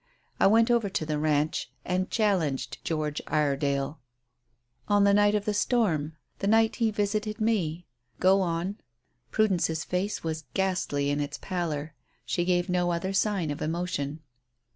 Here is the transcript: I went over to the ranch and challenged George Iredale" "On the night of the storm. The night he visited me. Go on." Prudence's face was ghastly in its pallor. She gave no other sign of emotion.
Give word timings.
I 0.39 0.47
went 0.47 0.71
over 0.71 0.89
to 0.89 1.05
the 1.05 1.19
ranch 1.19 1.69
and 1.85 2.09
challenged 2.09 2.83
George 2.83 3.21
Iredale" 3.27 3.99
"On 4.87 5.03
the 5.03 5.13
night 5.13 5.35
of 5.35 5.45
the 5.45 5.53
storm. 5.53 6.17
The 6.39 6.47
night 6.47 6.77
he 6.77 6.89
visited 6.89 7.39
me. 7.39 7.85
Go 8.19 8.41
on." 8.41 8.79
Prudence's 9.29 9.83
face 9.83 10.23
was 10.23 10.45
ghastly 10.55 11.11
in 11.11 11.19
its 11.19 11.37
pallor. 11.39 11.93
She 12.25 12.45
gave 12.45 12.67
no 12.67 12.91
other 12.91 13.13
sign 13.13 13.51
of 13.51 13.61
emotion. 13.61 14.21